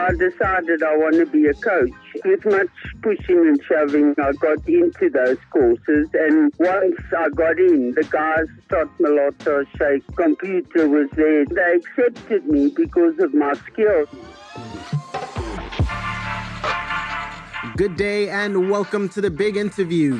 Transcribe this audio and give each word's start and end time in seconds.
I 0.00 0.12
decided 0.12 0.82
I 0.82 0.96
want 0.96 1.16
to 1.16 1.26
be 1.26 1.44
a 1.44 1.52
coach. 1.52 1.90
With 2.24 2.46
much 2.46 2.68
pushing 3.02 3.36
and 3.36 3.62
shoving, 3.62 4.14
I 4.18 4.32
got 4.32 4.66
into 4.66 5.10
those 5.10 5.36
courses. 5.50 6.08
And 6.14 6.50
once 6.58 6.96
I 7.16 7.28
got 7.28 7.58
in, 7.58 7.92
the 7.92 8.04
guys 8.04 8.46
Trott 8.70 8.88
Moloto 8.98 9.66
Sheikh 9.76 10.16
computer 10.16 10.88
was 10.88 11.10
there. 11.12 11.44
They 11.44 11.74
accepted 11.74 12.46
me 12.46 12.72
because 12.74 13.18
of 13.18 13.34
my 13.34 13.52
skills. 13.52 14.08
Good 17.76 17.96
day 17.96 18.30
and 18.30 18.70
welcome 18.70 19.06
to 19.10 19.20
the 19.20 19.30
big 19.30 19.58
interview. 19.58 20.18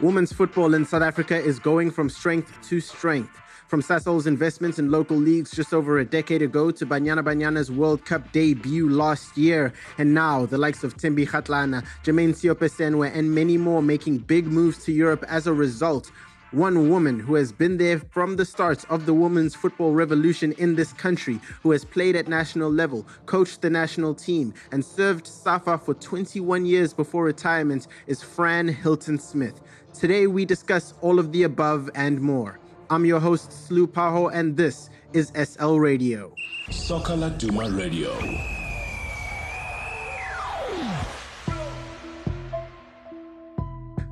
Women's 0.00 0.32
football 0.32 0.74
in 0.74 0.84
South 0.84 1.02
Africa 1.02 1.36
is 1.36 1.60
going 1.60 1.92
from 1.92 2.10
strength 2.10 2.52
to 2.68 2.80
strength. 2.80 3.40
From 3.70 3.82
Sasol's 3.82 4.26
investments 4.26 4.80
in 4.80 4.90
local 4.90 5.16
leagues 5.16 5.52
just 5.52 5.72
over 5.72 6.00
a 6.00 6.04
decade 6.04 6.42
ago 6.42 6.72
to 6.72 6.84
Banyana 6.84 7.22
Banyana's 7.22 7.70
World 7.70 8.04
Cup 8.04 8.32
debut 8.32 8.90
last 8.90 9.38
year, 9.38 9.72
and 9.96 10.12
now 10.12 10.44
the 10.44 10.58
likes 10.58 10.82
of 10.82 10.96
Thembi 10.96 11.24
Kgatlana, 11.24 11.86
Jermaine 12.02 12.34
Seoposenwe, 12.34 13.16
and 13.16 13.32
many 13.32 13.56
more 13.56 13.80
making 13.80 14.18
big 14.18 14.48
moves 14.48 14.84
to 14.86 14.92
Europe 14.92 15.24
as 15.28 15.46
a 15.46 15.52
result. 15.52 16.10
One 16.50 16.90
woman 16.90 17.20
who 17.20 17.36
has 17.36 17.52
been 17.52 17.76
there 17.76 18.00
from 18.00 18.34
the 18.34 18.44
start 18.44 18.84
of 18.90 19.06
the 19.06 19.14
women's 19.14 19.54
football 19.54 19.92
revolution 19.92 20.50
in 20.58 20.74
this 20.74 20.92
country, 20.92 21.38
who 21.62 21.70
has 21.70 21.84
played 21.84 22.16
at 22.16 22.26
national 22.26 22.72
level, 22.72 23.06
coached 23.26 23.62
the 23.62 23.70
national 23.70 24.16
team, 24.16 24.52
and 24.72 24.84
served 24.84 25.28
SAFA 25.28 25.78
for 25.78 25.94
21 25.94 26.66
years 26.66 26.92
before 26.92 27.22
retirement, 27.22 27.86
is 28.08 28.20
Fran 28.20 28.66
Hilton 28.66 29.20
Smith. 29.20 29.60
Today, 29.94 30.26
we 30.26 30.44
discuss 30.44 30.92
all 31.02 31.20
of 31.20 31.30
the 31.30 31.44
above 31.44 31.88
and 31.94 32.20
more. 32.20 32.59
I'm 32.92 33.04
your 33.04 33.20
host, 33.20 33.50
Slu 33.50 33.86
Paho, 33.86 34.34
and 34.34 34.56
this 34.56 34.90
is 35.12 35.30
SL 35.40 35.76
Radio. 35.76 36.34
Soccer 36.72 37.12
Laduma 37.12 37.78
Radio. 37.78 38.10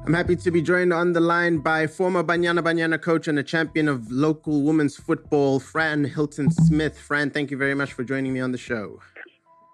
I'm 0.07 0.15
happy 0.15 0.37
to 0.37 0.51
be 0.53 0.63
joined 0.63 0.93
on 0.93 1.13
the 1.13 1.19
line 1.19 1.59
by 1.59 1.89
former 1.89 2.23
Banyana 2.23 2.61
Banyana 2.61 3.03
coach 3.03 3.27
and 3.27 3.37
a 3.41 3.43
champion 3.43 3.89
of 3.89 4.13
local 4.13 4.63
women's 4.63 4.97
football, 4.97 5.59
Fran 5.59 6.05
Hilton 6.05 6.49
Smith. 6.53 6.97
Fran, 6.97 7.31
thank 7.31 7.51
you 7.51 7.57
very 7.57 7.75
much 7.75 7.93
for 7.93 8.05
joining 8.05 8.33
me 8.33 8.39
on 8.39 8.53
the 8.53 8.59
show. 8.59 9.01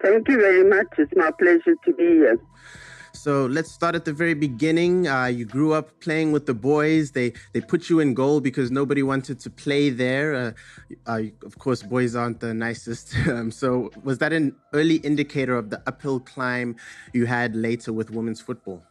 Thank 0.02 0.28
you 0.28 0.38
very 0.38 0.64
much. 0.64 0.86
It's 0.96 1.12
my 1.14 1.30
pleasure 1.30 1.76
to 1.84 1.92
be 1.92 2.04
here. 2.04 2.40
So 3.14 3.46
let's 3.46 3.70
start 3.70 3.94
at 3.94 4.04
the 4.04 4.12
very 4.12 4.34
beginning. 4.34 5.06
Uh, 5.06 5.26
you 5.26 5.44
grew 5.44 5.72
up 5.72 5.98
playing 6.00 6.32
with 6.32 6.46
the 6.46 6.54
boys. 6.54 7.12
They 7.12 7.32
they 7.52 7.60
put 7.60 7.88
you 7.88 8.00
in 8.00 8.12
goal 8.12 8.40
because 8.40 8.70
nobody 8.70 9.02
wanted 9.02 9.40
to 9.40 9.50
play 9.50 9.88
there. 9.90 10.34
Uh, 10.34 10.52
uh, 11.06 11.22
of 11.44 11.58
course, 11.58 11.82
boys 11.82 12.16
aren't 12.16 12.40
the 12.40 12.52
nicest. 12.52 13.14
Um, 13.34 13.50
so 13.50 13.90
was 14.02 14.18
that 14.18 14.32
an 14.32 14.54
early 14.74 14.96
indicator 14.96 15.56
of 15.56 15.70
the 15.70 15.82
uphill 15.86 16.20
climb 16.20 16.76
you 17.12 17.26
had 17.26 17.56
later 17.56 17.92
with 17.92 18.10
women's 18.10 18.40
football? 18.40 18.82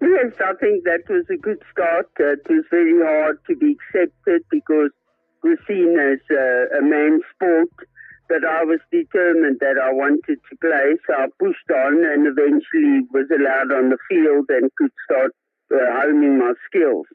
Yes, 0.00 0.32
I 0.40 0.54
think 0.54 0.84
that 0.84 1.02
was 1.08 1.24
a 1.30 1.36
good 1.36 1.60
start. 1.72 2.08
Uh, 2.18 2.32
it 2.32 2.48
was 2.48 2.64
very 2.70 2.94
hard 3.02 3.38
to 3.48 3.56
be 3.56 3.76
accepted 3.76 4.42
because 4.50 4.90
we're 5.42 5.58
seen 5.66 5.98
as 5.98 6.20
a 6.30 6.82
man's 6.82 7.22
sport 7.34 7.88
but 8.28 8.44
I 8.44 8.64
was 8.64 8.80
determined 8.90 9.58
that 9.60 9.76
I 9.82 9.92
wanted 9.92 10.38
to 10.50 10.56
play, 10.60 10.96
so 11.06 11.14
I 11.14 11.26
pushed 11.38 11.70
on 11.70 12.04
and 12.04 12.26
eventually 12.26 13.06
was 13.12 13.26
allowed 13.30 13.72
on 13.72 13.90
the 13.90 13.98
field 14.08 14.46
and 14.48 14.70
could 14.76 14.92
start 15.04 15.32
uh, 15.72 15.76
honing 16.00 16.38
my 16.38 16.52
skills. 16.66 17.06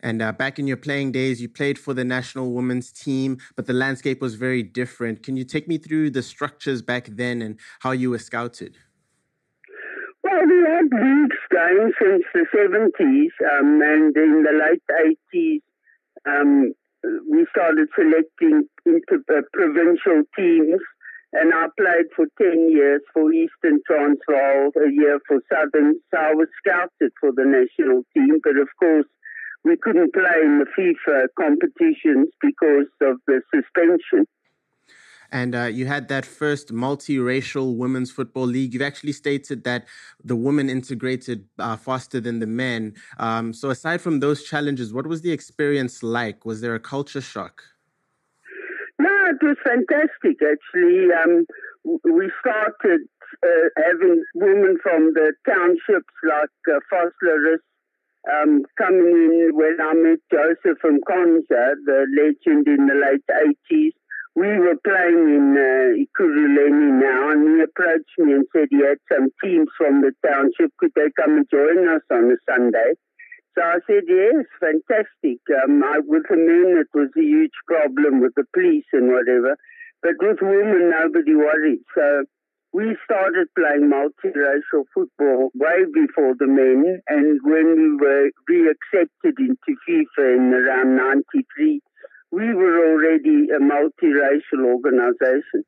And 0.00 0.22
uh, 0.22 0.32
back 0.32 0.58
in 0.58 0.66
your 0.66 0.76
playing 0.76 1.12
days, 1.12 1.40
you 1.42 1.48
played 1.48 1.78
for 1.78 1.92
the 1.92 2.04
national 2.04 2.52
women's 2.52 2.92
team, 2.92 3.38
but 3.56 3.66
the 3.66 3.72
landscape 3.72 4.20
was 4.20 4.36
very 4.36 4.62
different. 4.62 5.22
Can 5.24 5.36
you 5.36 5.44
take 5.44 5.66
me 5.66 5.76
through 5.76 6.10
the 6.10 6.22
structures 6.22 6.82
back 6.82 7.06
then 7.06 7.42
and 7.42 7.58
how 7.80 7.90
you 7.90 8.10
were 8.10 8.18
scouted? 8.18 8.76
Well, 10.22 10.46
we 10.46 10.62
had 10.68 10.84
leagues 10.92 11.36
going 11.50 11.92
since 12.00 12.24
the 12.32 12.46
70s, 12.54 13.58
um, 13.58 13.80
and 13.82 14.16
in 14.16 14.44
the 14.44 14.52
late 14.52 15.18
80s, 15.34 15.62
um, 16.26 16.74
we 17.02 17.46
started 17.50 17.88
selecting 17.94 18.68
into 18.86 19.22
uh, 19.30 19.42
provincial 19.52 20.22
teams, 20.36 20.80
and 21.32 21.52
I 21.54 21.66
played 21.78 22.06
for 22.16 22.26
10 22.40 22.70
years 22.70 23.02
for 23.12 23.32
Eastern 23.32 23.80
Transvaal, 23.86 24.72
a 24.76 24.90
year 24.90 25.20
for 25.26 25.40
Southern. 25.52 26.00
So 26.10 26.18
I 26.18 26.34
was 26.34 26.48
scouted 26.58 27.12
for 27.20 27.30
the 27.32 27.44
national 27.44 28.02
team, 28.14 28.40
but 28.42 28.56
of 28.56 28.68
course, 28.78 29.06
we 29.64 29.76
couldn't 29.76 30.14
play 30.14 30.40
in 30.42 30.60
the 30.60 30.66
FIFA 30.76 31.26
competitions 31.38 32.28
because 32.40 32.88
of 33.02 33.18
the 33.26 33.42
suspension. 33.52 34.26
And 35.30 35.54
uh, 35.54 35.64
you 35.64 35.86
had 35.86 36.08
that 36.08 36.24
first 36.24 36.72
multiracial 36.72 37.76
women's 37.76 38.10
football 38.10 38.46
league. 38.46 38.72
You've 38.72 38.82
actually 38.82 39.12
stated 39.12 39.64
that 39.64 39.86
the 40.24 40.36
women 40.36 40.70
integrated 40.70 41.46
uh, 41.58 41.76
faster 41.76 42.20
than 42.20 42.38
the 42.38 42.46
men. 42.46 42.94
Um, 43.18 43.52
so, 43.52 43.70
aside 43.70 44.00
from 44.00 44.20
those 44.20 44.44
challenges, 44.44 44.92
what 44.92 45.06
was 45.06 45.22
the 45.22 45.32
experience 45.32 46.02
like? 46.02 46.44
Was 46.46 46.60
there 46.60 46.74
a 46.74 46.80
culture 46.80 47.20
shock? 47.20 47.62
No, 48.98 49.10
it 49.28 49.44
was 49.44 49.56
fantastic, 49.62 50.38
actually. 50.42 51.08
Um, 51.12 51.46
we 51.84 52.30
started 52.40 53.00
uh, 53.42 53.68
having 53.76 54.24
women 54.34 54.78
from 54.82 55.12
the 55.14 55.32
townships 55.46 56.14
like 56.24 56.48
uh, 56.68 56.80
Vosloorus 56.90 57.60
um, 58.32 58.64
coming 58.76 59.06
in 59.06 59.50
when 59.52 59.76
I 59.80 59.94
met 59.94 60.18
Joseph 60.32 60.78
from 60.80 61.00
Konza, 61.06 61.74
the 61.84 62.06
legend 62.16 62.66
in 62.66 62.86
the 62.86 62.94
late 62.94 63.24
80s 63.70 63.92
we 64.38 64.58
were 64.58 64.78
playing 64.86 65.26
in 65.34 65.46
uh, 65.58 65.98
now, 65.98 67.30
and 67.30 67.42
he 67.42 67.62
approached 67.66 68.14
me 68.18 68.34
and 68.34 68.46
said 68.54 68.68
he 68.70 68.78
had 68.78 69.02
some 69.10 69.30
teams 69.42 69.66
from 69.76 70.00
the 70.00 70.12
township. 70.22 70.70
Could 70.78 70.92
they 70.94 71.10
come 71.18 71.42
and 71.42 71.46
join 71.50 71.88
us 71.88 72.02
on 72.10 72.30
a 72.30 72.38
Sunday? 72.46 72.94
So 73.58 73.62
I 73.66 73.82
said, 73.90 74.06
yes, 74.06 74.46
fantastic. 74.62 75.42
Um, 75.64 75.82
I, 75.82 75.98
with 76.06 76.22
the 76.30 76.38
men, 76.38 76.78
it 76.78 76.86
was 76.94 77.10
a 77.18 77.20
huge 77.20 77.58
problem 77.66 78.20
with 78.20 78.32
the 78.36 78.44
police 78.54 78.86
and 78.92 79.10
whatever. 79.10 79.56
But 80.02 80.14
with 80.20 80.38
women, 80.40 80.94
nobody 80.94 81.34
worried. 81.34 81.82
So 81.94 82.22
we 82.72 82.94
started 83.04 83.48
playing 83.58 83.90
multiracial 83.90 84.86
football 84.94 85.50
way 85.54 85.82
before 85.90 86.38
the 86.38 86.46
men. 86.46 87.02
And 87.08 87.40
when 87.42 87.66
we 87.74 87.96
were 87.98 88.30
re-accepted 88.46 89.34
into 89.42 89.74
FIFA 89.82 90.36
in 90.38 90.54
around 90.54 90.94
93, 90.94 91.80
we 92.30 92.54
were 92.54 92.92
already 92.92 93.48
a 93.50 93.60
multiracial 93.60 94.64
organization. 94.64 95.64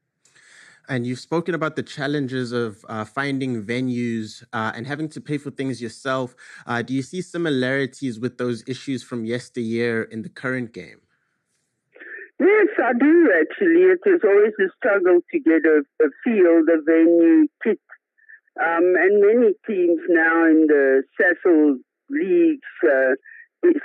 And 0.88 1.06
you've 1.06 1.20
spoken 1.20 1.54
about 1.54 1.76
the 1.76 1.84
challenges 1.84 2.50
of 2.50 2.84
uh, 2.88 3.04
finding 3.04 3.62
venues 3.62 4.42
uh, 4.52 4.72
and 4.74 4.86
having 4.86 5.08
to 5.10 5.20
pay 5.20 5.38
for 5.38 5.50
things 5.50 5.80
yourself. 5.80 6.34
Uh, 6.66 6.82
do 6.82 6.92
you 6.94 7.02
see 7.02 7.22
similarities 7.22 8.18
with 8.18 8.38
those 8.38 8.64
issues 8.66 9.02
from 9.02 9.24
yesteryear 9.24 10.02
in 10.02 10.22
the 10.22 10.28
current 10.28 10.72
game? 10.72 11.00
Yes, 12.40 12.68
I 12.82 12.92
do 12.98 13.32
actually. 13.38 13.82
It 13.82 14.00
is 14.06 14.20
always 14.24 14.54
a 14.58 14.68
struggle 14.76 15.20
to 15.30 15.38
get 15.38 15.62
a, 15.64 15.82
a 16.02 16.08
field, 16.24 16.68
a 16.68 16.82
venue, 16.82 17.46
kit. 17.62 17.78
Um, 18.60 18.94
and 18.98 19.20
many 19.20 19.52
teams 19.66 20.00
now 20.08 20.46
in 20.46 20.66
the 20.66 21.02
Sasol 21.20 21.76
leagues 22.10 22.60
uh, 22.84 23.14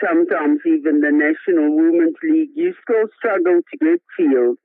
sometimes 0.03 0.59
even 0.65 1.01
the 1.01 1.11
National 1.11 1.75
Women's 1.75 2.15
League, 2.23 2.49
you 2.55 2.73
still 2.81 3.07
struggle 3.17 3.61
to 3.61 3.77
get 3.77 4.01
field. 4.17 4.57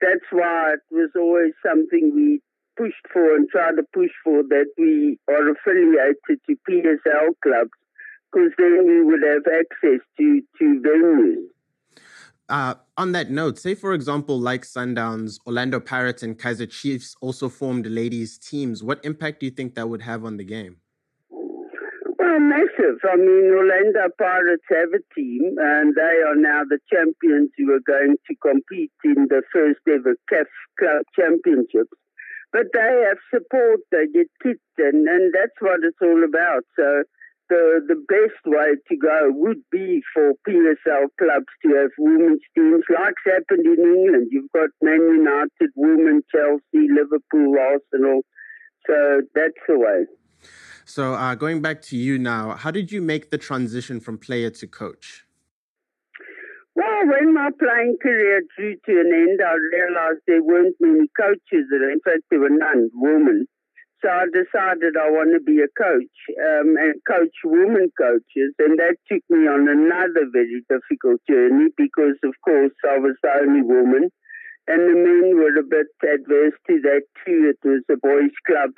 That's 0.00 0.26
why 0.30 0.74
it 0.74 0.80
was 0.90 1.10
always 1.16 1.52
something 1.64 2.12
we 2.14 2.40
pushed 2.76 3.06
for 3.12 3.34
and 3.34 3.48
tried 3.48 3.76
to 3.76 3.84
push 3.94 4.10
for 4.22 4.42
that 4.42 4.66
we 4.76 5.18
are 5.28 5.50
affiliated 5.50 6.40
to 6.46 6.56
PSL 6.68 7.30
clubs 7.42 7.70
because 8.32 8.52
then 8.58 8.86
we 8.86 9.02
would 9.02 9.22
have 9.22 9.42
access 9.46 10.00
to, 10.18 10.42
to 10.58 10.82
venues. 10.84 11.46
Uh, 12.48 12.74
on 12.96 13.12
that 13.12 13.30
note, 13.30 13.58
say 13.58 13.74
for 13.74 13.92
example, 13.92 14.38
like 14.38 14.62
Sundowns, 14.62 15.38
Orlando 15.46 15.80
Pirates, 15.80 16.22
and 16.22 16.38
Kaizer 16.38 16.70
Chiefs 16.70 17.16
also 17.20 17.48
formed 17.48 17.86
ladies' 17.86 18.38
teams. 18.38 18.84
What 18.84 19.04
impact 19.04 19.40
do 19.40 19.46
you 19.46 19.52
think 19.52 19.74
that 19.74 19.88
would 19.88 20.02
have 20.02 20.24
on 20.24 20.36
the 20.36 20.44
game? 20.44 20.76
Well, 22.36 22.44
massive. 22.44 23.00
I 23.02 23.16
mean, 23.16 23.48
Orlando 23.48 24.12
Pirates 24.18 24.68
have 24.68 24.92
a 24.92 25.00
team, 25.14 25.56
and 25.56 25.94
they 25.94 26.20
are 26.28 26.36
now 26.36 26.64
the 26.68 26.78
champions 26.92 27.48
who 27.56 27.72
are 27.72 27.80
going 27.86 28.16
to 28.28 28.34
compete 28.44 28.92
in 29.04 29.26
the 29.30 29.40
first 29.50 29.80
ever 29.88 30.16
CAF 30.30 30.44
Club 30.78 31.02
Championships. 31.18 31.96
But 32.52 32.66
they 32.74 33.06
have 33.08 33.16
support, 33.32 33.80
they 33.90 34.06
get 34.12 34.28
kit, 34.42 34.60
and, 34.76 35.08
and 35.08 35.32
that's 35.32 35.56
what 35.60 35.80
it's 35.82 35.96
all 36.02 36.24
about. 36.24 36.64
So 36.76 37.04
the 37.48 37.80
the 37.88 38.04
best 38.04 38.44
way 38.44 38.76
to 38.86 38.96
go 38.98 39.30
would 39.32 39.62
be 39.70 40.02
for 40.12 40.32
PSL 40.46 41.08
clubs 41.16 41.52
to 41.64 41.68
have 41.74 41.90
women's 41.96 42.44
teams, 42.54 42.84
like 42.92 43.16
happened 43.24 43.64
in 43.64 43.80
England. 43.80 44.28
You've 44.30 44.52
got 44.52 44.68
Man 44.82 45.00
United, 45.00 45.70
Women, 45.74 46.20
Chelsea, 46.30 46.84
Liverpool, 46.92 47.56
Arsenal. 47.56 48.20
So 48.86 49.22
that's 49.34 49.62
the 49.66 49.78
way. 49.78 50.04
So, 50.88 51.14
uh, 51.14 51.34
going 51.34 51.62
back 51.62 51.82
to 51.90 51.96
you 51.96 52.16
now, 52.16 52.54
how 52.54 52.70
did 52.70 52.92
you 52.92 53.02
make 53.02 53.30
the 53.30 53.38
transition 53.38 53.98
from 53.98 54.18
player 54.18 54.50
to 54.50 54.66
coach? 54.68 55.26
Well, 56.76 57.08
when 57.10 57.34
my 57.34 57.50
playing 57.58 57.96
career 58.00 58.42
drew 58.56 58.76
to 58.76 58.92
an 59.00 59.10
end, 59.12 59.40
I 59.42 59.56
realized 59.74 60.20
there 60.28 60.44
weren't 60.44 60.76
many 60.78 61.10
coaches. 61.18 61.66
and 61.72 61.90
In 61.90 61.98
fact, 62.04 62.22
there 62.30 62.38
were 62.38 62.54
none 62.54 62.88
women. 62.94 63.48
So 64.00 64.08
I 64.08 64.26
decided 64.30 64.94
I 64.94 65.10
want 65.10 65.34
to 65.34 65.42
be 65.42 65.58
a 65.58 65.72
coach 65.74 66.16
um, 66.38 66.76
and 66.78 66.94
coach 67.02 67.34
women 67.42 67.90
coaches. 67.98 68.54
And 68.60 68.78
that 68.78 68.94
took 69.10 69.24
me 69.28 69.48
on 69.48 69.66
another 69.66 70.30
very 70.30 70.62
difficult 70.70 71.18
journey 71.28 71.74
because, 71.76 72.14
of 72.22 72.34
course, 72.44 72.76
I 72.86 72.98
was 72.98 73.16
the 73.24 73.34
only 73.42 73.62
woman. 73.62 74.10
And 74.68 74.80
the 74.86 74.94
men 74.94 75.34
were 75.34 75.58
a 75.58 75.66
bit 75.66 75.90
adverse 75.98 76.54
to 76.68 76.80
that 76.82 77.02
too. 77.26 77.50
It 77.50 77.58
was 77.66 77.82
a 77.90 77.96
boys' 77.96 78.38
club. 78.46 78.70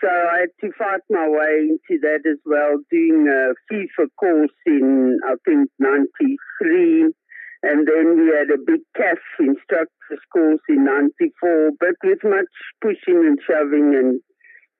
So 0.00 0.08
I 0.08 0.46
had 0.46 0.54
to 0.60 0.72
fight 0.78 1.00
my 1.10 1.28
way 1.28 1.68
into 1.68 2.00
that 2.00 2.24
as 2.28 2.38
well, 2.44 2.78
doing 2.90 3.28
a 3.28 3.52
FIFA 3.72 4.08
course 4.18 4.56
in, 4.66 5.18
I 5.26 5.34
think, 5.44 5.68
93. 5.78 7.12
And 7.62 7.86
then 7.86 8.16
we 8.16 8.32
had 8.32 8.48
a 8.48 8.64
big 8.64 8.80
CAF 8.96 9.20
instructor's 9.38 10.24
course 10.32 10.60
in 10.68 10.84
94. 10.84 11.70
But 11.78 11.96
with 12.02 12.24
much 12.24 12.48
pushing 12.80 13.20
and 13.26 13.38
shoving 13.46 13.94
and 13.94 14.20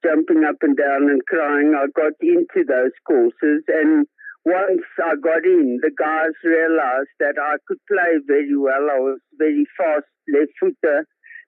jumping 0.04 0.44
up 0.44 0.56
and 0.62 0.76
down 0.76 1.10
and 1.10 1.20
crying. 1.26 1.74
I 1.76 1.86
got 1.94 2.12
into 2.20 2.64
those 2.66 2.96
courses 3.06 3.62
and 3.68 4.06
once 4.44 4.88
I 4.96 5.16
got 5.20 5.44
in, 5.44 5.78
the 5.82 5.92
guys 5.92 6.32
realized 6.42 7.12
that 7.20 7.36
I 7.36 7.56
could 7.68 7.76
play 7.86 8.16
very 8.26 8.56
well. 8.56 8.88
I 8.88 8.98
was 8.98 9.20
very 9.36 9.66
fast 9.76 10.08
left 10.32 10.52
footer. 10.58 11.04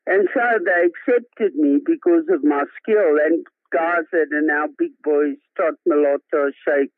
And 0.06 0.28
so 0.34 0.42
they 0.60 0.90
accepted 0.92 1.54
me 1.54 1.78
because 1.84 2.28
of 2.28 2.44
my 2.44 2.64
skill. 2.82 3.16
And 3.24 3.46
that 3.72 4.28
are 4.32 4.42
now 4.42 4.66
big 4.78 4.92
boys, 5.02 5.36
Trott 5.56 5.74
Moloto, 5.88 6.50
Shakes, 6.66 6.92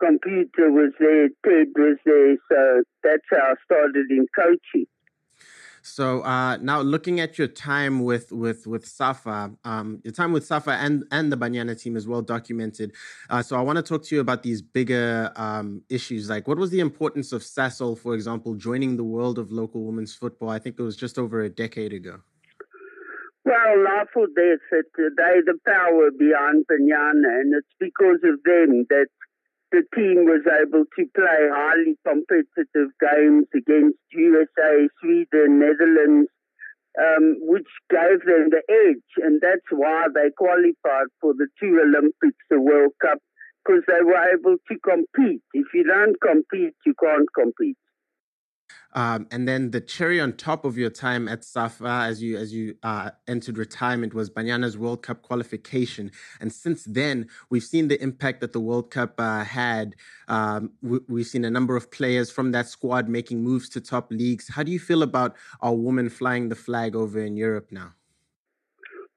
Computer 0.00 0.70
was 0.70 0.92
there, 0.98 1.28
Ted 1.44 1.68
was 1.76 1.98
there. 2.04 2.36
So 2.50 2.82
that's 3.02 3.22
how 3.30 3.52
I 3.52 3.54
started 3.64 4.10
in 4.10 4.26
coaching. 4.36 4.86
So 5.86 6.22
uh, 6.22 6.56
now 6.62 6.80
looking 6.80 7.20
at 7.20 7.36
your 7.36 7.46
time 7.46 8.04
with 8.04 8.32
with 8.32 8.66
with 8.66 8.86
Safa, 8.86 9.52
um, 9.64 10.00
your 10.02 10.14
time 10.14 10.32
with 10.32 10.46
Safa 10.46 10.70
and 10.70 11.04
and 11.12 11.30
the 11.30 11.36
Banyana 11.36 11.78
team 11.78 11.94
is 11.94 12.08
well 12.08 12.22
documented. 12.22 12.92
Uh, 13.28 13.42
so 13.42 13.58
I 13.58 13.60
want 13.60 13.76
to 13.76 13.82
talk 13.82 14.02
to 14.04 14.14
you 14.14 14.22
about 14.22 14.42
these 14.42 14.62
bigger 14.62 15.30
um, 15.36 15.82
issues. 15.90 16.30
Like, 16.30 16.48
what 16.48 16.56
was 16.56 16.70
the 16.70 16.80
importance 16.80 17.32
of 17.32 17.42
Sasol, 17.42 17.98
for 17.98 18.14
example, 18.14 18.54
joining 18.54 18.96
the 18.96 19.04
world 19.04 19.38
of 19.38 19.52
local 19.52 19.84
women's 19.84 20.14
football? 20.14 20.48
I 20.48 20.58
think 20.58 20.76
it 20.78 20.82
was 20.82 20.96
just 20.96 21.18
over 21.18 21.42
a 21.42 21.50
decade 21.50 21.92
ago. 21.92 22.20
Well, 23.44 23.84
Lawful 23.84 24.26
Death 24.34 24.60
said 24.70 24.88
today 24.96 25.44
the 25.44 25.58
power 25.66 26.10
behind 26.18 26.64
Banyana, 26.64 27.40
and 27.44 27.52
it's 27.52 27.76
because 27.78 28.20
of 28.24 28.40
them 28.42 28.86
that 28.88 29.08
the 29.70 29.82
team 29.94 30.24
was 30.24 30.40
able 30.48 30.84
to 30.84 31.02
play 31.14 31.40
highly 31.52 31.98
competitive 32.06 32.88
games 33.00 33.44
against 33.54 33.98
USA, 34.12 34.88
Sweden, 35.00 35.60
Netherlands, 35.60 36.30
um, 36.98 37.36
which 37.40 37.68
gave 37.90 38.24
them 38.24 38.48
the 38.48 38.62
edge. 38.70 39.10
And 39.18 39.42
that's 39.42 39.68
why 39.70 40.06
they 40.14 40.30
qualified 40.38 41.12
for 41.20 41.34
the 41.34 41.48
two 41.60 41.80
Olympics, 41.84 42.40
the 42.48 42.60
World 42.60 42.92
Cup, 43.02 43.18
because 43.60 43.82
they 43.88 44.02
were 44.02 44.24
able 44.32 44.56
to 44.56 44.78
compete. 44.80 45.42
If 45.52 45.66
you 45.74 45.84
don't 45.84 46.16
compete, 46.22 46.76
you 46.86 46.94
can't 46.98 47.28
compete. 47.34 47.76
Um, 48.94 49.26
and 49.30 49.48
then 49.48 49.72
the 49.72 49.80
cherry 49.80 50.20
on 50.20 50.34
top 50.34 50.64
of 50.64 50.78
your 50.78 50.90
time 50.90 51.26
at 51.28 51.44
Safa 51.44 52.04
as 52.04 52.22
you 52.22 52.36
as 52.36 52.54
you 52.54 52.76
uh, 52.82 53.10
entered 53.26 53.58
retirement 53.58 54.14
was 54.14 54.30
Banyana's 54.30 54.78
World 54.78 55.02
Cup 55.02 55.22
qualification. 55.22 56.12
And 56.40 56.52
since 56.52 56.84
then, 56.84 57.28
we've 57.50 57.64
seen 57.64 57.88
the 57.88 58.00
impact 58.00 58.40
that 58.40 58.52
the 58.52 58.60
World 58.60 58.90
Cup 58.90 59.14
uh, 59.18 59.44
had. 59.44 59.96
Um, 60.28 60.72
we, 60.80 61.20
have 61.20 61.26
seen 61.26 61.44
a 61.44 61.50
number 61.50 61.76
of 61.76 61.90
players 61.90 62.30
from 62.30 62.52
that 62.52 62.68
squad 62.68 63.08
making 63.08 63.42
moves 63.42 63.68
to 63.70 63.80
top 63.80 64.10
leagues. 64.10 64.48
How 64.48 64.62
do 64.62 64.70
you 64.70 64.78
feel 64.78 65.02
about 65.02 65.34
our 65.60 65.74
women 65.74 66.08
flying 66.08 66.48
the 66.48 66.54
flag 66.54 66.94
over 66.94 67.18
in 67.18 67.36
Europe 67.36 67.68
now? 67.70 67.94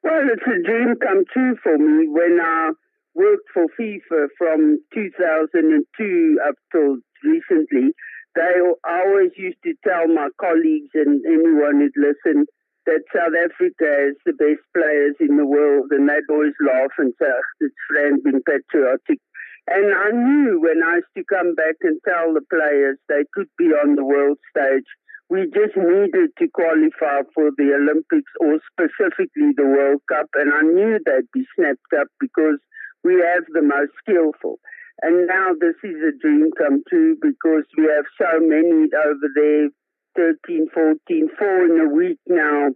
Well, 0.03 0.21
it's 0.31 0.41
a 0.41 0.63
dream 0.65 0.95
come 1.01 1.23
true 1.31 1.55
for 1.61 1.77
me 1.77 2.07
when 2.07 2.39
I 2.41 2.71
worked 3.13 3.49
for 3.53 3.65
FIFA 3.79 4.27
from 4.37 4.79
2002 4.93 6.39
up 6.47 6.55
till 6.71 6.97
recently 7.23 7.93
they 8.37 8.53
I 8.85 9.01
always 9.01 9.33
used 9.35 9.57
to 9.65 9.73
tell 9.81 10.07
my 10.07 10.29
colleagues 10.39 10.93
and 10.93 11.25
anyone 11.25 11.81
who'd 11.81 11.97
listen 11.97 12.45
that 12.85 13.03
South 13.11 13.33
Africa 13.35 14.13
is 14.13 14.15
the 14.25 14.37
best 14.37 14.63
players 14.71 15.17
in 15.19 15.35
the 15.35 15.45
world, 15.45 15.91
and 15.91 16.07
they'd 16.07 16.29
always 16.29 16.55
laugh 16.63 16.93
and 16.97 17.11
say, 17.19 17.27
oh, 17.27 17.41
it's 17.59 17.75
Fran 17.89 18.21
being 18.23 18.41
patriotic. 18.47 19.19
And 19.67 19.91
I 19.91 20.15
knew 20.15 20.61
when 20.63 20.79
I 20.79 21.03
used 21.03 21.11
to 21.17 21.27
come 21.27 21.53
back 21.55 21.75
and 21.83 21.99
tell 22.07 22.31
the 22.31 22.45
players 22.47 22.97
they 23.09 23.27
could 23.33 23.51
be 23.57 23.75
on 23.75 23.95
the 23.95 24.05
world 24.05 24.39
stage, 24.55 24.87
we 25.29 25.43
just 25.51 25.75
needed 25.75 26.31
to 26.39 26.47
qualify 26.55 27.27
for 27.35 27.51
the 27.59 27.75
Olympics 27.75 28.31
or 28.39 28.63
specifically 28.71 29.51
the 29.59 29.67
World 29.67 29.99
Cup. 30.07 30.31
And 30.35 30.53
I 30.53 30.61
knew 30.61 30.99
they'd 31.03 31.27
be 31.33 31.43
snapped 31.59 31.91
up 31.99 32.07
because 32.21 32.63
we 33.03 33.19
have 33.19 33.43
the 33.51 33.61
most 33.61 33.91
skillful. 33.99 34.59
And 35.01 35.27
now 35.27 35.53
this 35.59 35.75
is 35.83 35.95
a 36.01 36.17
dream 36.19 36.49
come 36.57 36.83
true 36.89 37.15
because 37.21 37.65
we 37.77 37.85
have 37.85 38.05
so 38.17 38.39
many 38.39 38.89
over 38.93 39.29
there 39.35 39.69
13, 40.15 40.67
14, 40.73 41.29
four 41.37 41.65
in 41.65 41.79
a 41.79 41.93
week 41.93 42.17
now 42.25 42.69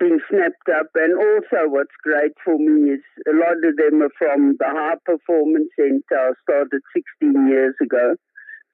being 0.00 0.18
snapped 0.30 0.68
up. 0.74 0.86
And 0.94 1.14
also, 1.14 1.68
what's 1.68 1.94
great 2.02 2.32
for 2.42 2.58
me 2.58 2.92
is 2.96 3.04
a 3.28 3.36
lot 3.36 3.60
of 3.62 3.76
them 3.76 4.02
are 4.02 4.10
from 4.18 4.56
the 4.58 4.66
High 4.66 4.96
Performance 5.04 5.68
Center. 5.78 6.16
I 6.16 6.32
started 6.42 6.80
16 7.20 7.48
years 7.48 7.74
ago. 7.82 8.16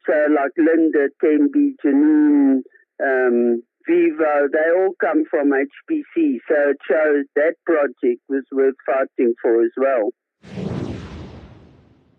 So, 0.07 0.15
like 0.31 0.53
Linda, 0.57 1.09
Thembi, 1.23 1.75
Janine, 1.85 2.63
um, 3.03 3.63
Vivo, 3.89 4.47
they 4.53 4.71
all 4.79 4.95
come 5.01 5.25
from 5.29 5.51
HPC. 5.51 6.39
So, 6.47 6.71
it 6.71 6.79
shows 6.89 7.27
that 7.35 7.55
project 7.67 8.23
was 8.29 8.45
worth 8.53 8.77
fighting 8.87 9.35
for 9.43 9.65
as 9.65 9.73
well. 9.77 10.76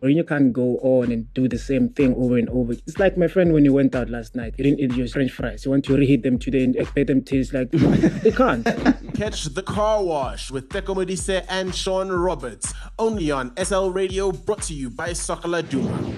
Mourinho 0.02 0.28
can't 0.28 0.54
go 0.54 0.78
on 0.84 1.12
and 1.12 1.34
do 1.34 1.48
the 1.48 1.58
same 1.58 1.90
thing 1.90 2.14
over 2.16 2.38
and 2.38 2.48
over. 2.50 2.74
It's 2.74 3.00
like 3.00 3.18
my 3.18 3.28
friend 3.28 3.52
when 3.52 3.66
you 3.66 3.74
went 3.74 3.96
out 3.96 4.10
last 4.12 4.36
night. 4.36 4.54
You 4.58 4.64
didn't 4.64 4.80
eat 4.80 4.96
your 4.96 5.08
French 5.08 5.32
fries. 5.32 5.66
You 5.66 5.72
want 5.72 5.86
to 5.86 5.98
reheat 5.98 6.22
them 6.22 6.38
today 6.38 6.64
and 6.64 6.76
expect 6.76 7.08
them 7.08 7.24
to 7.24 7.36
taste 7.36 7.52
like 7.52 7.72
they 8.22 8.32
can't. 8.32 8.64
Catch 9.16 9.46
the 9.46 9.64
car 9.64 10.04
wash 10.04 10.52
with 10.52 10.70
Teko 10.70 10.96
Modise 10.96 11.44
and 11.50 11.74
Sean 11.74 12.10
Roberts 12.10 12.76
only 13.00 13.32
on 13.32 13.52
SL 13.58 13.88
Radio, 13.88 14.32
brought 14.32 14.62
to 14.64 14.76
you 14.76 14.92
by 14.92 15.14
Soccer 15.14 15.48
Laduma. 15.48 16.14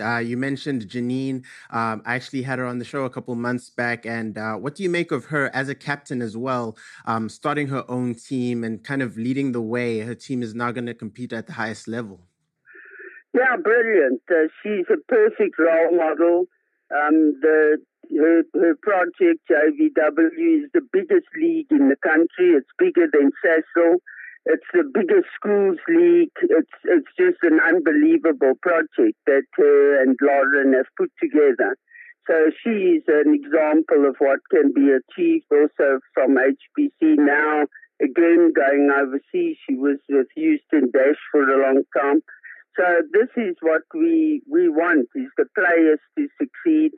Uh, 0.00 0.18
you 0.18 0.36
mentioned 0.36 0.88
Janine. 0.88 1.44
Um, 1.70 2.02
I 2.04 2.16
actually 2.16 2.42
had 2.42 2.58
her 2.58 2.66
on 2.66 2.78
the 2.78 2.84
show 2.84 3.04
a 3.04 3.10
couple 3.10 3.34
months 3.36 3.70
back. 3.70 4.04
And 4.04 4.36
uh, 4.36 4.54
what 4.54 4.74
do 4.74 4.82
you 4.82 4.90
make 4.90 5.12
of 5.12 5.26
her 5.26 5.54
as 5.54 5.68
a 5.68 5.74
captain 5.76 6.22
as 6.22 6.36
well, 6.36 6.76
um, 7.04 7.28
starting 7.28 7.68
her 7.68 7.84
own 7.88 8.14
team 8.14 8.64
and 8.64 8.82
kind 8.82 9.02
of 9.02 9.16
leading 9.16 9.52
the 9.52 9.60
way? 9.60 10.00
Her 10.00 10.14
team 10.14 10.42
is 10.42 10.54
now 10.54 10.72
going 10.72 10.86
to 10.86 10.94
compete 10.94 11.32
at 11.32 11.46
the 11.46 11.52
highest 11.52 11.86
level. 11.86 12.20
Yeah, 13.34 13.56
brilliant. 13.62 14.22
Uh, 14.28 14.48
she's 14.62 14.86
a 14.90 14.98
perfect 15.08 15.58
role 15.58 15.96
model. 15.96 16.46
Um, 16.90 17.38
the 17.40 17.78
her, 18.10 18.42
her 18.54 18.74
project 18.82 19.38
JVW 19.48 20.64
is 20.64 20.70
the 20.74 20.82
biggest 20.92 21.28
league 21.36 21.70
in 21.70 21.88
the 21.88 21.96
country. 22.02 22.58
It's 22.58 22.66
bigger 22.78 23.06
than 23.12 23.30
Sasol. 23.44 23.96
It's 24.46 24.66
the 24.72 24.82
biggest 24.92 25.28
schools 25.36 25.78
league. 25.86 26.34
It's 26.42 26.76
it's 26.84 27.12
just 27.16 27.38
an 27.42 27.60
unbelievable 27.60 28.54
project 28.62 29.18
that 29.26 29.44
her 29.56 30.02
and 30.02 30.16
Lauren 30.20 30.72
have 30.72 30.90
put 30.96 31.12
together. 31.22 31.76
So 32.26 32.50
she 32.62 32.98
is 32.98 33.04
an 33.08 33.34
example 33.34 34.06
of 34.08 34.16
what 34.18 34.40
can 34.50 34.72
be 34.74 34.90
achieved 34.90 35.46
also 35.50 36.00
from 36.14 36.36
HPC 36.36 37.16
now. 37.18 37.66
Again, 38.00 38.52
going 38.56 38.90
overseas, 38.90 39.58
she 39.68 39.76
was 39.76 39.98
with 40.08 40.26
Houston 40.34 40.90
Dash 40.90 41.20
for 41.30 41.42
a 41.42 41.62
long 41.62 41.82
time. 41.94 42.22
So 42.76 42.84
this 43.12 43.28
is 43.36 43.56
what 43.60 43.82
we 43.94 44.42
we 44.48 44.68
want 44.68 45.08
is 45.14 45.30
the 45.36 45.46
players 45.54 46.00
to 46.18 46.28
succeed. 46.38 46.92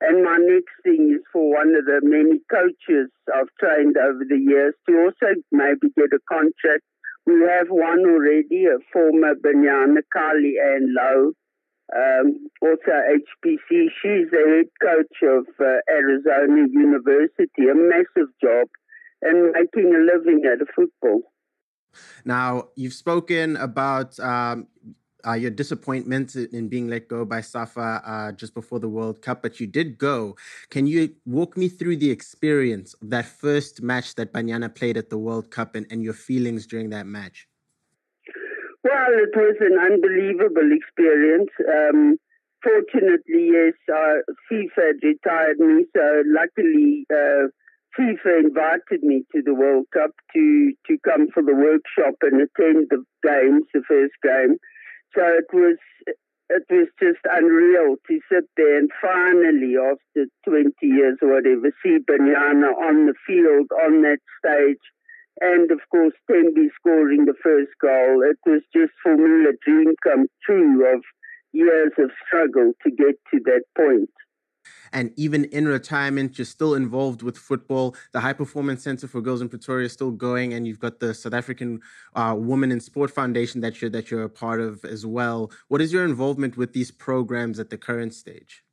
And 0.00 0.22
my 0.22 0.38
next 0.38 0.74
thing 0.84 1.12
is 1.14 1.22
for 1.32 1.50
one 1.50 1.74
of 1.74 1.84
the 1.84 2.00
many 2.02 2.40
coaches 2.50 3.10
I've 3.34 3.50
trained 3.58 3.96
over 3.96 4.24
the 4.28 4.38
years 4.38 4.74
to 4.88 4.94
also 5.04 5.34
maybe 5.50 5.92
get 5.96 6.14
a 6.14 6.20
contract. 6.28 6.84
We 7.26 7.42
have 7.50 7.68
one 7.68 8.06
already, 8.06 8.66
a 8.66 8.78
former 8.92 9.34
Banyana, 9.34 10.00
Kali 10.12 10.54
Ann 10.56 10.94
Lowe, 10.94 11.32
um, 11.94 12.48
also 12.62 12.92
HPC. 12.94 13.90
She's 14.00 14.30
the 14.30 14.44
head 14.46 14.70
coach 14.80 15.16
of 15.22 15.46
uh, 15.60 15.80
Arizona 15.90 16.66
University, 16.70 17.68
a 17.68 17.74
massive 17.74 18.30
job, 18.40 18.68
and 19.22 19.52
making 19.52 19.94
a 19.94 19.98
living 19.98 20.44
at 20.46 20.62
of 20.62 20.68
football. 20.74 21.22
Now, 22.24 22.68
you've 22.76 22.92
spoken 22.92 23.56
about 23.56 24.18
um, 24.20 24.68
uh, 25.26 25.34
your 25.34 25.50
disappointment 25.50 26.34
in 26.36 26.68
being 26.68 26.88
let 26.88 27.08
go 27.08 27.24
by 27.24 27.40
Safa 27.40 28.02
uh, 28.04 28.32
just 28.32 28.54
before 28.54 28.78
the 28.78 28.88
World 28.88 29.22
Cup, 29.22 29.42
but 29.42 29.60
you 29.60 29.66
did 29.66 29.98
go. 29.98 30.36
Can 30.70 30.86
you 30.86 31.14
walk 31.26 31.56
me 31.56 31.68
through 31.68 31.96
the 31.96 32.10
experience, 32.10 32.94
of 33.02 33.10
that 33.10 33.26
first 33.26 33.82
match 33.82 34.14
that 34.14 34.32
Banyana 34.32 34.74
played 34.74 34.96
at 34.96 35.10
the 35.10 35.18
World 35.18 35.50
Cup, 35.50 35.74
and, 35.74 35.86
and 35.90 36.02
your 36.02 36.14
feelings 36.14 36.66
during 36.66 36.90
that 36.90 37.06
match? 37.06 37.48
Well, 38.84 39.12
it 39.12 39.34
was 39.34 39.56
an 39.60 39.76
unbelievable 39.78 40.70
experience. 40.72 41.50
Um, 41.68 42.16
fortunately, 42.62 43.50
yes, 43.52 43.74
uh, 43.92 44.22
FIFA 44.50 45.02
retired 45.02 45.58
me, 45.58 45.84
so 45.94 46.22
luckily 46.26 47.04
uh, 47.12 47.48
FIFA 47.98 48.44
invited 48.44 49.02
me 49.02 49.24
to 49.34 49.42
the 49.42 49.54
World 49.54 49.86
Cup 49.92 50.12
to, 50.34 50.72
to 50.86 50.98
come 51.04 51.28
for 51.34 51.42
the 51.42 51.54
workshop 51.54 52.14
and 52.22 52.40
attend 52.40 52.86
the 52.90 53.04
games, 53.22 53.64
the 53.74 53.82
first 53.88 54.14
game. 54.22 54.56
So 55.14 55.22
it 55.24 55.46
was 55.52 55.78
it 56.50 56.64
was 56.70 56.88
just 56.98 57.20
unreal 57.30 57.96
to 58.08 58.20
sit 58.32 58.44
there 58.56 58.78
and 58.78 58.90
finally, 59.02 59.76
after 59.76 60.26
20 60.48 60.72
years 60.80 61.18
or 61.20 61.34
whatever, 61.34 61.70
see 61.82 61.98
Banyana 62.08 62.72
on 62.72 63.06
the 63.06 63.14
field, 63.26 63.68
on 63.84 64.02
that 64.02 64.18
stage, 64.40 64.80
and 65.40 65.70
of 65.70 65.80
course 65.90 66.14
Thembi 66.30 66.68
scoring 66.80 67.26
the 67.26 67.34
first 67.42 67.70
goal. 67.80 68.22
It 68.22 68.38
was 68.46 68.62
just 68.74 68.92
for 69.02 69.16
me 69.16 69.48
a 69.48 69.52
dream 69.64 69.94
come 70.02 70.26
true 70.44 70.94
of 70.94 71.02
years 71.52 71.92
of 71.98 72.10
struggle 72.26 72.72
to 72.82 72.90
get 72.90 73.16
to 73.32 73.40
that 73.44 73.64
point. 73.76 74.10
And 74.92 75.12
even 75.16 75.44
in 75.46 75.66
retirement, 75.68 76.38
you're 76.38 76.44
still 76.44 76.74
involved 76.74 77.22
with 77.22 77.36
football. 77.36 77.94
The 78.12 78.20
High 78.20 78.32
Performance 78.32 78.82
Center 78.82 79.06
for 79.06 79.20
Girls 79.20 79.40
in 79.40 79.48
Pretoria 79.48 79.86
is 79.86 79.92
still 79.92 80.10
going, 80.10 80.54
and 80.54 80.66
you've 80.66 80.78
got 80.78 81.00
the 81.00 81.14
South 81.14 81.34
African 81.34 81.80
uh, 82.14 82.34
Women 82.36 82.72
in 82.72 82.80
Sport 82.80 83.10
Foundation 83.10 83.60
that 83.60 83.80
you're 83.80 83.90
that 83.90 84.10
you're 84.10 84.22
a 84.22 84.30
part 84.30 84.60
of 84.60 84.84
as 84.84 85.04
well. 85.04 85.50
What 85.68 85.80
is 85.80 85.92
your 85.92 86.04
involvement 86.04 86.56
with 86.56 86.72
these 86.72 86.90
programs 86.90 87.58
at 87.58 87.70
the 87.70 87.78
current 87.78 88.14
stage? 88.14 88.64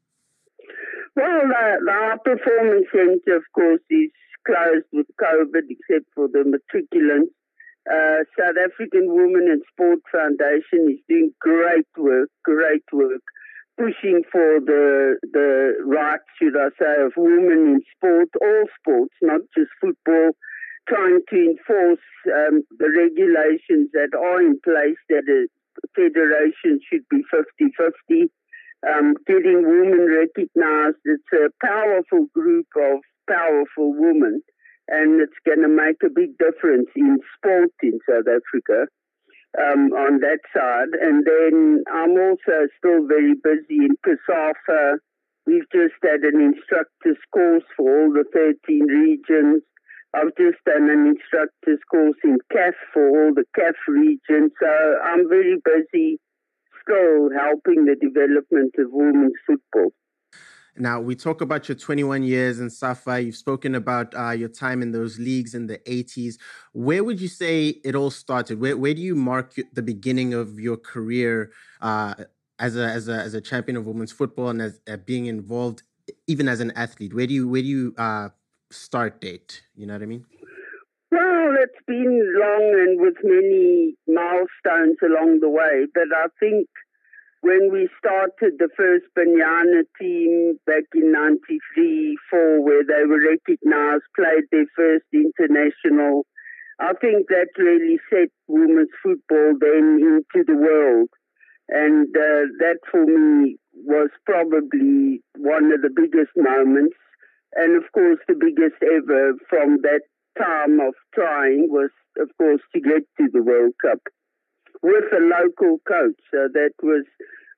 Well, 1.15 1.41
the, 1.47 1.85
the 1.85 1.91
High 1.91 2.17
Performance 2.23 2.87
Center, 2.91 3.37
of 3.37 3.43
course, 3.53 3.81
is 3.89 4.11
closed 4.45 4.85
with 4.91 5.07
COVID, 5.19 5.63
except 5.69 6.05
for 6.13 6.27
the 6.27 6.43
matriculants. 6.43 7.31
Uh, 7.87 8.23
South 8.37 8.55
African 8.57 9.13
Women 9.13 9.47
in 9.47 9.61
Sport 9.71 9.99
Foundation 10.11 10.89
is 10.89 10.99
doing 11.07 11.31
great 11.39 11.87
work, 11.97 12.29
great 12.43 12.83
work 12.91 13.21
pushing 13.77 14.23
for 14.31 14.59
the 14.59 15.17
the 15.21 15.73
rights, 15.85 16.25
should 16.41 16.55
I 16.55 16.69
say, 16.79 17.03
of 17.03 17.13
women 17.17 17.75
in 17.75 17.81
sport, 17.95 18.29
all 18.41 18.65
sports, 18.79 19.15
not 19.21 19.41
just 19.55 19.71
football, 19.79 20.31
trying 20.87 21.19
to 21.29 21.35
enforce 21.35 22.05
um, 22.27 22.63
the 22.79 22.89
regulations 22.89 23.89
that 23.93 24.15
are 24.17 24.41
in 24.41 24.59
place 24.63 24.99
that 25.09 25.25
a 25.27 25.47
federation 25.95 26.79
should 26.87 27.03
be 27.09 27.21
50-50, 27.33 28.29
um, 28.87 29.13
getting 29.27 29.63
women 29.63 30.07
recognized. 30.07 30.97
It's 31.03 31.31
a 31.33 31.49
powerful 31.65 32.27
group 32.33 32.67
of 32.77 32.99
powerful 33.27 33.93
women, 33.93 34.41
and 34.87 35.19
it's 35.19 35.39
going 35.45 35.61
to 35.61 35.67
make 35.67 35.97
a 36.03 36.13
big 36.13 36.37
difference 36.37 36.89
in 36.95 37.17
sport 37.37 37.71
in 37.83 37.99
South 38.07 38.27
Africa 38.27 38.87
um, 39.57 39.91
on 39.93 40.19
that 40.19 40.39
side. 40.53 40.93
And 40.99 41.25
then 41.25 41.83
I'm 41.91 42.11
also 42.17 42.67
still 42.77 43.07
very 43.07 43.35
busy 43.35 43.85
in 43.85 43.95
COSAFA. 44.05 44.97
We've 45.45 45.69
just 45.71 45.95
had 46.01 46.21
an 46.21 46.41
instructor's 46.41 47.21
course 47.31 47.63
for 47.77 47.85
all 47.85 48.13
the 48.13 48.25
13 48.33 48.87
regions. 48.87 49.61
I've 50.13 50.35
just 50.37 50.63
done 50.65 50.89
an 50.89 51.13
instructor's 51.13 51.83
course 51.91 52.17
in 52.23 52.37
CAF 52.51 52.73
for 52.93 53.07
all 53.07 53.33
the 53.33 53.45
CAF 53.55 53.75
regions. 53.87 54.51
So 54.59 54.71
I'm 55.03 55.27
very 55.27 55.61
busy 55.63 56.19
still 56.81 57.29
helping 57.35 57.85
the 57.85 57.95
development 57.99 58.73
of 58.77 58.87
women's 58.91 59.33
football. 59.45 59.91
Now, 60.77 60.99
we 60.99 61.15
talk 61.15 61.39
about 61.39 61.69
your 61.69 61.75
21 61.75 62.23
years 62.23 62.59
in 62.59 62.69
SAFA. 62.69 63.21
You've 63.21 63.37
spoken 63.37 63.75
about 63.75 64.13
uh, 64.13 64.31
your 64.31 64.49
time 64.49 64.81
in 64.81 64.91
those 64.91 65.17
leagues 65.17 65.55
in 65.55 65.67
the 65.67 65.77
80s. 65.79 66.37
Where 66.73 67.03
would 67.03 67.21
you 67.21 67.29
say 67.29 67.79
it 67.85 67.95
all 67.95 68.11
started? 68.11 68.59
Where, 68.59 68.75
where 68.75 68.93
do 68.93 69.01
you 69.01 69.15
mark 69.15 69.55
the 69.71 69.81
beginning 69.81 70.33
of 70.33 70.59
your 70.59 70.75
career 70.75 71.51
uh, 71.81 72.15
as, 72.59 72.75
a, 72.75 72.87
as, 72.87 73.07
a, 73.07 73.13
as 73.13 73.33
a 73.33 73.41
champion 73.41 73.77
of 73.77 73.87
women's 73.87 74.11
football 74.11 74.49
and 74.49 74.61
as 74.61 74.81
uh, 74.89 74.97
being 74.97 75.27
involved 75.27 75.83
even 76.27 76.49
as 76.49 76.59
an 76.59 76.71
athlete? 76.71 77.13
Where 77.13 77.27
do 77.27 77.33
you, 77.33 77.47
where 77.47 77.61
do 77.61 77.67
you 77.67 77.95
uh, 77.97 78.29
start 78.69 79.21
date? 79.21 79.61
You 79.75 79.87
know 79.87 79.93
what 79.93 80.01
I 80.01 80.07
mean? 80.07 80.25
Well, 81.09 81.55
it's 81.61 81.85
been 81.87 82.33
long 82.37 82.73
and 82.85 82.99
with 82.99 83.15
many 83.23 83.95
milestones 84.09 84.97
along 85.01 85.39
the 85.39 85.49
way, 85.49 85.85
but 85.93 86.13
I 86.13 86.27
think– 86.37 86.67
when 87.45 87.69
we 87.71 87.87
started 87.99 88.57
the 88.57 88.69
first 88.75 89.05
Banyana 89.13 89.85
team 90.01 90.57
back 90.65 90.89
in 90.95 91.11
93 91.11 92.17
4, 92.31 92.65
where 92.65 92.81
they 92.81 93.05
were 93.05 93.21
recognized, 93.21 94.09
played 94.15 94.49
their 94.51 94.65
first 94.75 95.05
international, 95.13 96.25
I 96.79 96.93
think 96.99 97.27
that 97.29 97.53
really 97.59 97.99
set 98.09 98.33
women's 98.47 98.89
football 99.03 99.53
then 99.61 100.01
into 100.01 100.41
the 100.41 100.57
world. 100.57 101.09
And 101.69 102.09
uh, 102.17 102.49
that 102.65 102.79
for 102.89 103.05
me 103.05 103.57
was 103.75 104.09
probably 104.25 105.21
one 105.37 105.71
of 105.71 105.83
the 105.85 105.93
biggest 105.95 106.33
moments. 106.35 106.97
And 107.53 107.77
of 107.77 107.91
course, 107.93 108.19
the 108.27 108.41
biggest 108.41 108.81
ever 108.81 109.33
from 109.47 109.81
that 109.83 110.01
time 110.35 110.79
of 110.79 110.95
trying 111.13 111.67
was, 111.69 111.91
of 112.17 112.29
course, 112.39 112.61
to 112.73 112.81
get 112.81 113.05
to 113.17 113.29
the 113.31 113.43
World 113.43 113.73
Cup 113.83 114.01
with 114.81 115.05
a 115.13 115.21
local 115.21 115.79
coach. 115.87 116.19
So 116.31 116.47
that 116.53 116.71
was 116.81 117.05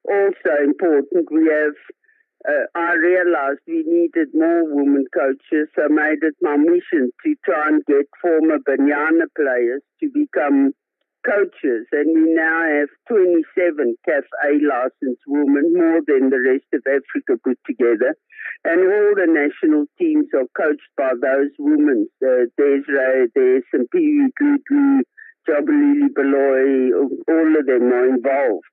also 0.07 0.63
important. 0.63 1.31
We 1.31 1.47
have, 1.47 1.77
uh, 2.47 2.65
I 2.75 2.93
realized 2.93 3.59
we 3.67 3.83
needed 3.85 4.29
more 4.33 4.63
women 4.65 5.05
coaches, 5.13 5.69
so 5.75 5.85
I 5.85 5.87
made 5.89 6.21
it 6.21 6.35
my 6.41 6.57
mission 6.57 7.11
to 7.23 7.35
try 7.45 7.67
and 7.67 7.85
get 7.85 8.07
former 8.21 8.59
Banyana 8.59 9.27
players 9.35 9.81
to 10.01 10.09
become 10.13 10.73
coaches. 11.25 11.87
And 11.91 12.07
we 12.15 12.33
now 12.33 12.63
have 12.63 12.89
27 13.09 13.95
CAF 14.07 14.23
A 14.45 14.51
licensed 14.63 15.23
women, 15.27 15.73
more 15.73 16.01
than 16.07 16.29
the 16.29 16.39
rest 16.39 16.67
of 16.73 16.81
Africa 16.87 17.39
put 17.43 17.59
together. 17.65 18.15
And 18.63 18.79
all 18.81 19.13
the 19.15 19.27
national 19.27 19.85
teams 19.99 20.27
are 20.33 20.47
coached 20.55 20.89
by 20.97 21.11
those 21.21 21.51
women. 21.59 22.07
Uh, 22.23 22.47
Desiree, 22.57 23.27
there's 23.35 23.63
some 23.71 23.87
Pee 23.91 24.31
Wee 24.39 25.03
All 25.49 25.59
of 27.59 27.65
them 27.65 27.83
are 27.83 28.09
involved. 28.09 28.65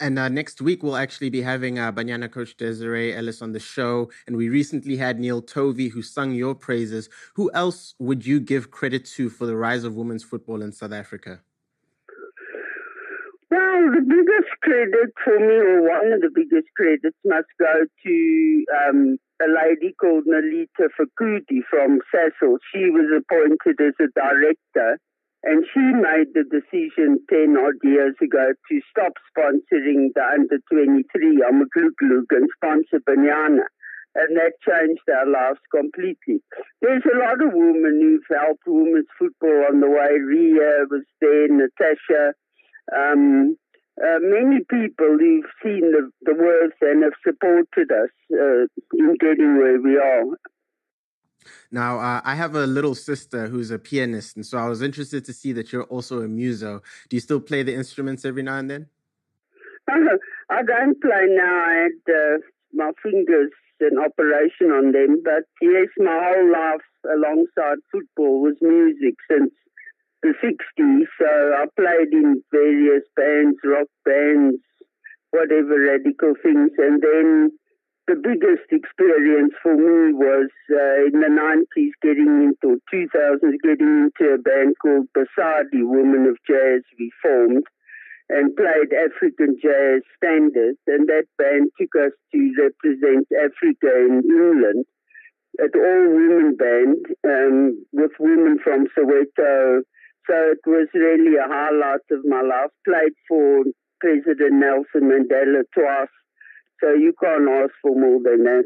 And 0.00 0.18
uh, 0.18 0.28
next 0.28 0.60
week, 0.60 0.82
we'll 0.82 0.96
actually 0.96 1.30
be 1.30 1.40
having 1.40 1.78
uh, 1.78 1.92
Banyana 1.92 2.30
coach 2.30 2.56
Desiree 2.56 3.14
Ellis 3.14 3.40
on 3.40 3.52
the 3.52 3.60
show. 3.60 4.10
And 4.26 4.36
we 4.36 4.48
recently 4.48 4.96
had 4.96 5.20
Neil 5.20 5.40
Tovey, 5.40 5.88
who 5.88 6.02
sung 6.02 6.32
your 6.32 6.54
praises. 6.54 7.08
Who 7.34 7.50
else 7.54 7.94
would 8.00 8.26
you 8.26 8.40
give 8.40 8.70
credit 8.70 9.04
to 9.16 9.30
for 9.30 9.46
the 9.46 9.56
rise 9.56 9.84
of 9.84 9.94
women's 9.94 10.24
football 10.24 10.62
in 10.62 10.72
South 10.72 10.92
Africa? 10.92 11.40
Well, 13.50 13.92
the 13.94 14.00
biggest 14.00 14.50
credit 14.62 15.12
for 15.22 15.38
me, 15.38 15.54
or 15.54 15.88
one 15.88 16.12
of 16.12 16.20
the 16.22 16.30
biggest 16.34 16.66
credits, 16.76 17.16
must 17.24 17.46
go 17.60 17.86
to 18.04 18.64
um, 18.88 19.16
a 19.40 19.46
lady 19.46 19.94
called 20.00 20.24
Nolitha 20.26 20.88
Fakude 20.98 21.62
from 21.70 22.00
Sasol. 22.12 22.58
She 22.72 22.90
was 22.90 23.06
appointed 23.16 23.80
as 23.80 23.94
a 24.00 24.08
director 24.18 24.98
and 25.44 25.64
she 25.72 25.80
made 25.80 26.32
the 26.32 26.44
decision 26.48 27.20
10 27.28 27.56
odd 27.60 27.76
years 27.82 28.16
ago 28.22 28.52
to 28.68 28.80
stop 28.90 29.12
sponsoring 29.28 30.08
the 30.14 30.24
under 30.24 30.58
23 30.72 31.04
Amaglug-glug 31.44 32.26
and 32.30 32.48
sponsor 32.56 33.00
Banyana. 33.06 33.68
And 34.16 34.36
that 34.36 34.52
changed 34.64 35.02
our 35.10 35.26
lives 35.26 35.60
completely. 35.74 36.40
There's 36.80 37.02
a 37.04 37.18
lot 37.18 37.42
of 37.42 37.52
women 37.52 38.00
who've 38.00 38.38
helped 38.38 38.62
women's 38.66 39.10
football 39.18 39.66
on 39.68 39.80
the 39.80 39.90
way. 39.90 40.16
Ria 40.18 40.86
was 40.88 41.04
there, 41.20 41.48
Natasha, 41.48 42.32
um, 42.96 43.56
uh, 44.00 44.18
many 44.20 44.60
people 44.70 45.18
who've 45.18 45.50
seen 45.62 45.92
the, 45.92 46.10
the 46.22 46.34
worth 46.34 46.78
and 46.80 47.02
have 47.04 47.12
supported 47.22 47.92
us 47.92 48.10
uh, 48.32 48.66
in 48.94 49.14
getting 49.20 49.58
where 49.58 49.80
we 49.80 49.98
are. 49.98 50.24
Now, 51.70 51.98
uh, 51.98 52.20
I 52.24 52.34
have 52.34 52.54
a 52.54 52.66
little 52.66 52.94
sister 52.94 53.48
who's 53.48 53.70
a 53.70 53.78
pianist, 53.78 54.36
and 54.36 54.44
so 54.44 54.58
I 54.58 54.68
was 54.68 54.82
interested 54.82 55.24
to 55.26 55.32
see 55.32 55.52
that 55.52 55.72
you're 55.72 55.84
also 55.84 56.20
a 56.20 56.28
muso. 56.28 56.82
Do 57.08 57.16
you 57.16 57.20
still 57.20 57.40
play 57.40 57.62
the 57.62 57.74
instruments 57.74 58.24
every 58.24 58.42
now 58.42 58.58
and 58.58 58.70
then? 58.70 58.86
I 59.88 60.62
don't 60.62 61.00
play 61.00 61.26
now. 61.28 61.64
I 61.66 61.88
had 61.88 62.14
uh, 62.14 62.38
my 62.72 62.90
fingers 63.02 63.50
an 63.80 63.98
operation 63.98 64.70
on 64.70 64.92
them, 64.92 65.20
but 65.24 65.44
yes, 65.60 65.88
my 65.98 66.18
whole 66.30 66.50
life 66.50 66.86
alongside 67.04 67.78
football 67.90 68.40
was 68.40 68.54
music 68.60 69.14
since 69.30 69.52
the 70.22 70.32
60s. 70.42 71.06
So 71.18 71.26
I 71.26 71.66
played 71.76 72.12
in 72.12 72.42
various 72.50 73.04
bands, 73.16 73.58
rock 73.64 73.88
bands, 74.04 74.58
whatever 75.30 75.78
radical 75.78 76.34
things, 76.42 76.70
and 76.78 77.02
then 77.02 77.50
the 78.06 78.16
biggest 78.16 78.68
experience 78.70 79.54
for 79.62 79.74
me 79.74 80.12
was 80.12 80.50
uh, 80.70 81.08
in 81.08 81.20
the 81.20 81.32
90s 81.32 81.96
getting 82.02 82.52
into 82.52 82.80
2000s 82.92 83.56
getting 83.62 84.10
into 84.10 84.34
a 84.34 84.38
band 84.38 84.74
called 84.80 85.08
Basadi 85.16 85.80
Women 85.82 86.26
of 86.28 86.36
Jazz 86.46 86.82
we 86.98 87.10
formed 87.22 87.64
and 88.28 88.56
played 88.56 88.92
African 88.92 89.56
jazz 89.60 90.02
standards. 90.16 90.78
And 90.86 91.08
that 91.08 91.24
band 91.38 91.70
took 91.80 91.94
us 91.96 92.12
to 92.32 92.54
represent 92.58 93.28
Africa 93.32 93.88
in 93.88 94.22
England. 94.24 94.84
At 95.62 95.76
all 95.76 96.08
women 96.10 96.56
band 96.56 97.06
um, 97.24 97.84
with 97.92 98.10
women 98.18 98.58
from 98.62 98.86
Soweto. 98.96 99.82
So 100.26 100.34
it 100.34 100.58
was 100.66 100.88
really 100.94 101.36
a 101.36 101.46
highlight 101.46 102.04
of 102.10 102.24
my 102.24 102.40
life. 102.40 102.70
Played 102.84 103.12
for 103.28 103.64
President 104.00 104.54
Nelson 104.54 105.08
Mandela 105.08 105.62
twice 105.72 106.08
So 106.80 106.92
you 106.92 107.14
can't 107.22 107.48
ask 107.48 107.72
for 107.82 107.94
more 107.94 108.20
than 108.22 108.44
that. 108.44 108.64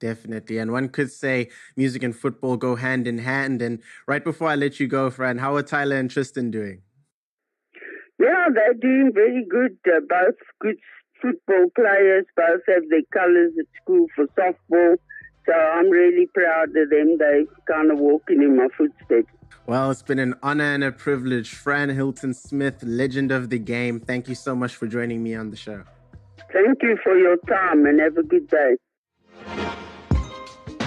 Definitely. 0.00 0.58
And 0.58 0.72
one 0.72 0.88
could 0.88 1.10
say 1.10 1.50
music 1.76 2.02
and 2.02 2.14
football 2.14 2.56
go 2.56 2.76
hand 2.76 3.06
in 3.06 3.18
hand. 3.18 3.62
And 3.62 3.80
right 4.06 4.22
before 4.22 4.48
I 4.48 4.54
let 4.54 4.80
you 4.80 4.86
go, 4.86 5.10
Fran, 5.10 5.38
how 5.38 5.56
are 5.56 5.62
Tyler 5.62 5.96
and 5.96 6.10
Tristan 6.10 6.50
doing? 6.50 6.82
Yeah, 8.18 8.46
they're 8.54 8.74
doing 8.74 9.12
very 9.14 9.44
good. 9.48 9.76
Uh, 9.86 10.00
both 10.08 10.36
good 10.60 10.76
football 11.20 11.66
players, 11.74 12.26
both 12.36 12.60
have 12.68 12.82
their 12.90 13.02
colors 13.12 13.52
at 13.58 13.66
school 13.82 14.06
for 14.14 14.26
softball. 14.38 14.96
So 15.46 15.52
I'm 15.52 15.90
really 15.90 16.26
proud 16.34 16.68
of 16.76 16.90
them. 16.90 17.16
They're 17.18 17.44
kind 17.66 17.90
of 17.90 17.98
walking 17.98 18.42
in 18.42 18.56
my 18.56 18.68
footsteps. 18.76 19.32
Well, 19.66 19.90
it's 19.90 20.02
been 20.02 20.18
an 20.18 20.34
honor 20.42 20.74
and 20.74 20.84
a 20.84 20.92
privilege. 20.92 21.54
Fran 21.54 21.88
Hilton 21.88 22.34
Smith, 22.34 22.82
legend 22.82 23.30
of 23.32 23.50
the 23.50 23.58
game. 23.58 24.00
Thank 24.00 24.28
you 24.28 24.34
so 24.34 24.54
much 24.54 24.76
for 24.76 24.86
joining 24.86 25.22
me 25.22 25.34
on 25.34 25.50
the 25.50 25.56
show. 25.56 25.84
Thank 26.54 26.82
you 26.82 26.96
for 27.02 27.18
your 27.18 27.36
time 27.48 27.84
and 27.84 27.98
have 28.00 28.16
a 28.16 28.22
good 28.22 28.48
day. 28.48 28.76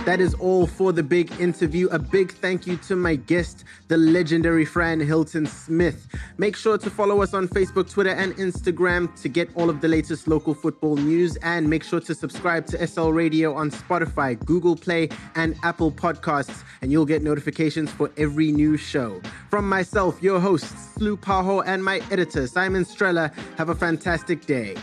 That 0.06 0.22
is 0.22 0.34
all 0.36 0.66
for 0.66 0.94
the 0.94 1.04
big 1.04 1.30
interview. 1.38 1.90
A 1.90 2.00
big 2.00 2.32
thank 2.32 2.66
you 2.66 2.78
to 2.88 2.96
my 2.96 3.16
guest, 3.16 3.66
the 3.90 3.98
legendary 3.98 4.64
Fran 4.64 5.02
Hilton 5.02 5.46
Smith. 5.46 6.08
Make 6.38 6.56
sure 6.56 6.78
to 6.78 6.90
follow 6.90 7.22
us 7.22 7.34
on 7.34 7.50
Facebook, 7.50 7.92
Twitter, 7.92 8.12
and 8.12 8.34
Instagram 8.38 9.14
to 9.22 9.28
get 9.28 9.50
all 9.56 9.70
of 9.70 9.82
the 9.82 9.90
latest 9.90 10.30
local 10.30 10.54
football 10.54 10.96
news. 10.96 11.36
And 11.44 11.70
make 11.70 11.84
sure 11.84 12.00
to 12.00 12.16
subscribe 12.16 12.66
to 12.68 12.88
SL 12.88 13.10
Radio 13.10 13.54
on 13.54 13.70
Spotify, 13.70 14.40
Google 14.46 14.78
Play, 14.78 15.10
and 15.36 15.58
Apple 15.64 15.92
Podcasts, 15.92 16.64
and 16.82 16.90
you'll 16.90 17.06
get 17.06 17.22
notifications 17.22 17.92
for 17.92 18.10
every 18.16 18.54
new 18.54 18.78
show. 18.78 19.22
From 19.50 19.68
myself, 19.68 20.24
your 20.24 20.40
host, 20.40 20.74
Slu 20.96 21.18
Paho, 21.18 21.62
and 21.66 21.84
my 21.84 22.00
editor, 22.10 22.48
Simon 22.48 22.86
Strella, 22.86 23.34
have 23.58 23.68
a 23.68 23.76
fantastic 23.76 24.46
day. 24.46 24.78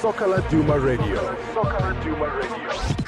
Soccer 0.00 0.26
Laduma 0.26 0.76
Radio. 0.76 1.20
Soccer 1.54 1.80
Laduma 1.80 2.26
Radio. 2.26 3.03